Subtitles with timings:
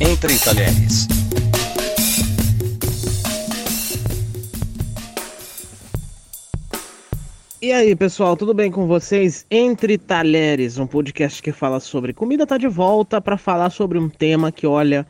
[0.00, 1.06] Entre Talheres.
[7.60, 9.44] E aí, pessoal, tudo bem com vocês?
[9.50, 14.08] Entre Talheres, um podcast que fala sobre comida, tá de volta para falar sobre um
[14.08, 15.06] tema que, olha,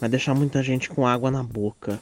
[0.00, 2.00] vai deixar muita gente com água na boca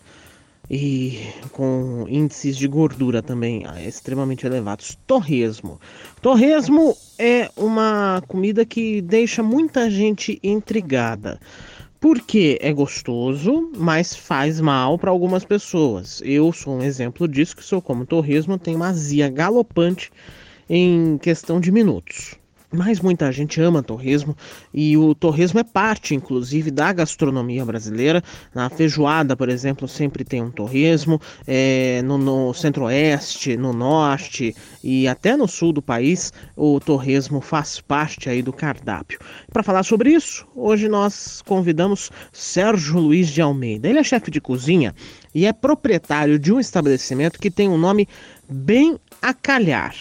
[0.70, 1.20] e
[1.52, 4.96] com índices de gordura também ah, extremamente elevados.
[5.06, 5.78] Torresmo.
[6.22, 11.38] Torresmo é uma comida que deixa muita gente intrigada.
[12.00, 16.22] Porque é gostoso, mas faz mal para algumas pessoas.
[16.24, 20.10] Eu sou um exemplo disso, que sou como torresmo, tenho uma azia galopante
[20.68, 22.39] em questão de minutos.
[22.72, 24.36] Mas muita gente ama torresmo
[24.72, 28.22] e o torresmo é parte, inclusive, da gastronomia brasileira.
[28.54, 31.20] Na feijoada, por exemplo, sempre tem um torresmo.
[31.48, 37.80] É, no, no centro-oeste, no norte e até no sul do país, o torresmo faz
[37.80, 39.18] parte aí do cardápio.
[39.52, 43.88] Para falar sobre isso, hoje nós convidamos Sérgio Luiz de Almeida.
[43.88, 44.94] Ele é chefe de cozinha
[45.34, 48.06] e é proprietário de um estabelecimento que tem um nome
[48.48, 49.94] bem a calhar: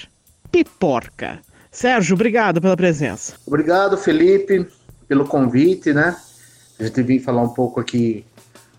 [0.51, 1.41] Piporca.
[1.71, 3.33] Sérgio, obrigado pela presença.
[3.45, 4.67] Obrigado, Felipe,
[5.07, 6.15] pelo convite, né?
[6.79, 8.25] A gente veio falar um pouco aqui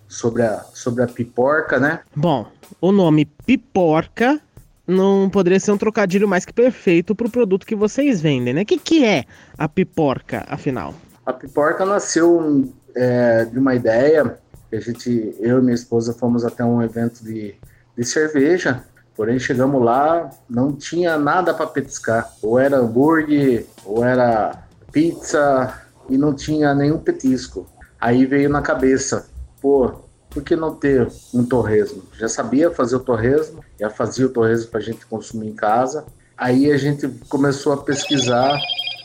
[0.08, 2.00] sobre a, sobre a piporca, né?
[2.14, 2.46] Bom,
[2.80, 4.40] o nome piporca
[4.86, 8.62] não poderia ser um trocadilho mais que perfeito para o produto que vocês vendem, né?
[8.62, 9.24] O que, que é
[9.56, 10.94] a piporca, afinal?
[11.24, 14.38] A piporca nasceu é, de uma ideia
[14.68, 17.54] que a gente, eu e minha esposa fomos até um evento de,
[17.96, 18.84] de cerveja
[19.20, 22.32] Porém, chegamos lá, não tinha nada para petiscar.
[22.40, 27.66] Ou era hambúrguer, ou era pizza, e não tinha nenhum petisco.
[28.00, 29.28] Aí veio na cabeça,
[29.60, 29.92] pô,
[30.30, 32.02] por que não ter um torresmo?
[32.18, 36.06] Já sabia fazer o torresmo, já fazia o torresmo para a gente consumir em casa.
[36.34, 38.58] Aí a gente começou a pesquisar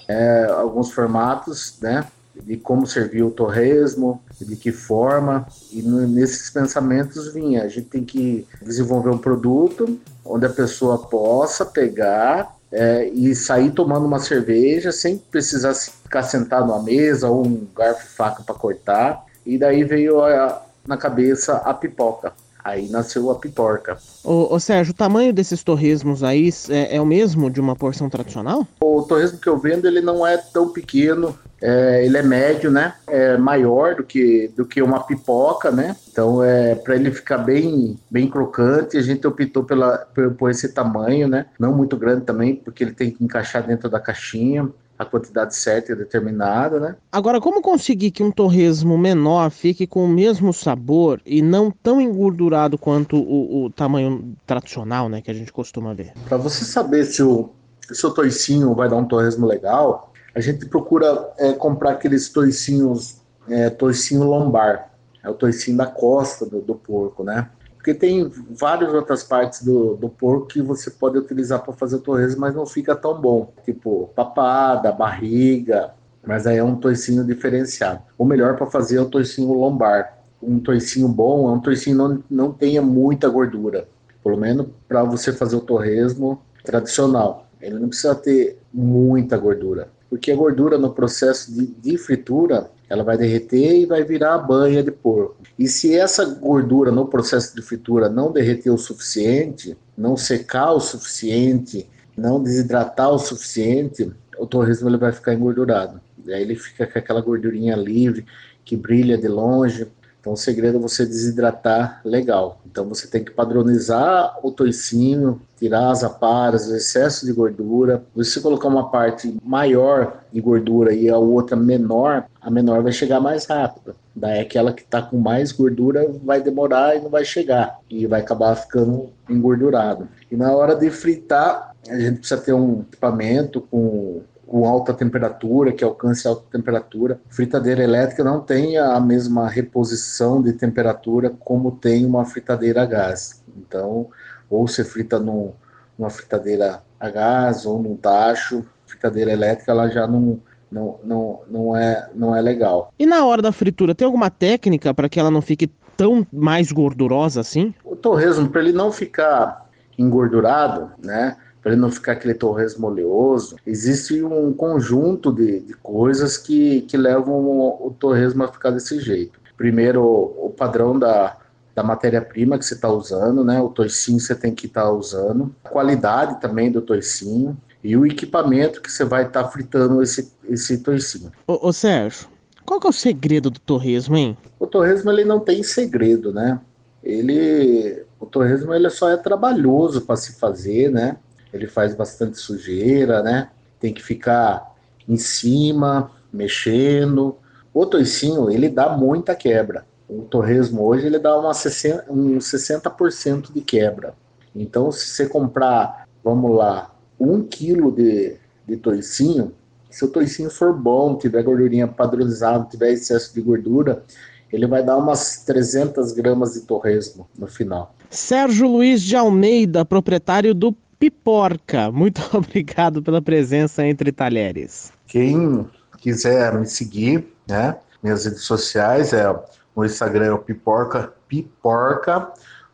[0.08, 2.08] é, alguns formatos, né?
[2.44, 8.04] De como servir o torresmo, de que forma, e nesses pensamentos vinha, a gente tem
[8.04, 14.92] que desenvolver um produto onde a pessoa possa pegar é, e sair tomando uma cerveja
[14.92, 19.26] sem precisar ficar sentado numa mesa ou um garfo e faca para cortar.
[19.46, 22.34] E daí veio a, na cabeça a pipoca.
[22.66, 23.96] Aí nasceu a piporca.
[24.24, 28.10] Ô, ô, Sérgio, o tamanho desses torresmos aí é, é, o mesmo de uma porção
[28.10, 28.68] tradicional?
[28.82, 32.96] O torresmo que eu vendo, ele não é tão pequeno, é, ele é médio, né?
[33.06, 35.96] É maior do que, do que uma pipoca, né?
[36.12, 40.70] Então, é para ele ficar bem, bem crocante, a gente optou pela, por, por esse
[40.70, 41.46] tamanho, né?
[41.60, 44.68] Não muito grande também, porque ele tem que encaixar dentro da caixinha
[44.98, 46.96] a quantidade certa e determinada, né?
[47.12, 52.00] Agora, como conseguir que um torresmo menor fique com o mesmo sabor e não tão
[52.00, 56.14] engordurado quanto o, o tamanho tradicional, né, que a gente costuma ver?
[56.28, 57.50] Para você saber se o,
[57.92, 63.18] se o toicinho vai dar um torresmo legal, a gente procura é, comprar aqueles toicinhos,
[63.50, 64.92] é, toicinho lombar,
[65.24, 67.50] é o toicinho da costa do, do porco, né?
[67.86, 72.02] Porque tem várias outras partes do, do porco que você pode utilizar para fazer o
[72.02, 73.54] torresmo, mas não fica tão bom.
[73.64, 75.92] Tipo papada, barriga,
[76.26, 78.02] mas aí é um toicinho diferenciado.
[78.18, 80.18] O melhor para fazer é o toicinho lombar.
[80.42, 83.88] Um toicinho bom é um toicinho não não tenha muita gordura.
[84.24, 87.45] Pelo menos para você fazer o torresmo tradicional.
[87.62, 89.90] Ele não precisa ter muita gordura.
[90.10, 94.40] Porque a gordura no processo de, de fritura ela vai derreter e vai virar a
[94.40, 95.38] banha de porco.
[95.58, 100.80] E se essa gordura no processo de fritura não derreter o suficiente, não secar o
[100.80, 106.00] suficiente, não desidratar o suficiente, o torresmo ele vai ficar engordurado.
[106.26, 108.26] E aí ele fica com aquela gordurinha livre
[108.64, 109.88] que brilha de longe.
[110.26, 112.60] Então o segredo é você desidratar legal.
[112.66, 118.04] Então você tem que padronizar o toicinho, tirar as aparas, o excesso de gordura.
[118.16, 123.20] Você colocar uma parte maior de gordura e a outra menor, a menor vai chegar
[123.20, 123.96] mais rápido.
[124.16, 127.78] Daí aquela que está com mais gordura vai demorar e não vai chegar.
[127.88, 130.08] E vai acabar ficando engordurado.
[130.32, 135.72] E na hora de fritar, a gente precisa ter um equipamento com com alta temperatura,
[135.72, 137.20] que alcance alta temperatura.
[137.30, 143.44] Fritadeira elétrica não tem a mesma reposição de temperatura como tem uma fritadeira a gás.
[143.58, 144.08] Então,
[144.50, 145.54] ou você frita no,
[145.98, 150.40] numa fritadeira a gás ou num tacho, fritadeira elétrica ela já não,
[150.72, 152.94] não, não, não, é, não é legal.
[152.98, 155.68] E na hora da fritura, tem alguma técnica para que ela não fique
[155.98, 157.74] tão mais gordurosa assim?
[157.84, 161.38] O torresmo, para ele não ficar engordurado, né?
[161.66, 163.56] Para ele não ficar aquele torresmo oleoso.
[163.66, 169.00] Existe um conjunto de, de coisas que, que levam o, o torresmo a ficar desse
[169.00, 169.40] jeito.
[169.58, 171.36] Primeiro, o padrão da,
[171.74, 173.60] da matéria-prima que você está usando, né?
[173.60, 178.06] O toicinho você tem que estar tá usando, a qualidade também do toicinho e o
[178.06, 181.32] equipamento que você vai estar tá fritando esse, esse toicinho.
[181.48, 182.28] Ô, ô Sérgio,
[182.64, 184.38] Qual que é o segredo do torresmo, hein?
[184.60, 186.60] O torresmo ele não tem segredo, né?
[187.04, 191.18] Ele, o torresmo ele só é trabalhoso para se fazer, né?
[191.56, 193.50] Ele faz bastante sujeira, né?
[193.80, 194.76] Tem que ficar
[195.08, 197.38] em cima, mexendo.
[197.74, 199.86] O toicinho, ele dá muita quebra.
[200.08, 204.14] O torresmo hoje ele dá uma 60, um 60% de quebra.
[204.54, 208.36] Então, se você comprar, vamos lá, um quilo de,
[208.68, 209.54] de toicinho,
[209.90, 214.04] se o toicinho for bom, tiver gordurinha padronizada, tiver excesso de gordura,
[214.52, 217.96] ele vai dar umas 300 gramas de torresmo no final.
[218.10, 221.92] Sérgio Luiz de Almeida, proprietário do Piporca.
[221.92, 224.92] Muito obrigado pela presença entre talheres.
[225.08, 225.68] Quem
[226.00, 227.78] quiser me seguir, né?
[228.02, 229.28] Minhas redes sociais é
[229.76, 232.32] o Instagram é o Piporca, Piporca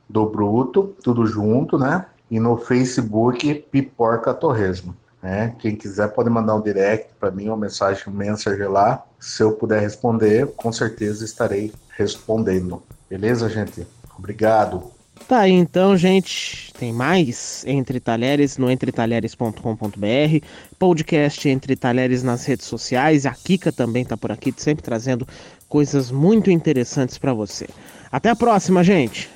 [0.07, 2.06] do Bruto, tudo junto, né?
[2.29, 4.95] E no Facebook Piporca Torresmo.
[5.21, 5.56] Né?
[5.59, 9.03] Quem quiser pode mandar um direct para mim, uma mensagem, um mensagem lá.
[9.19, 12.81] Se eu puder responder, com certeza estarei respondendo.
[13.09, 13.88] Beleza, gente?
[14.17, 14.91] Obrigado.
[15.27, 16.73] Tá aí então, gente.
[16.73, 20.45] Tem mais Entre Talheres no entretalheres.com.br,
[20.77, 23.25] podcast Entre Talheres nas redes sociais.
[23.25, 25.27] A Kika também tá por aqui, sempre trazendo
[25.69, 27.68] coisas muito interessantes para você.
[28.12, 29.29] Até a próxima, gente.